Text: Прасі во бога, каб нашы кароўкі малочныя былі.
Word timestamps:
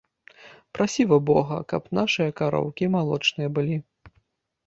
Прасі 0.75 1.03
во 1.11 1.17
бога, 1.29 1.57
каб 1.73 1.83
нашы 1.99 2.25
кароўкі 2.41 2.85
малочныя 2.97 3.49
былі. 3.59 3.77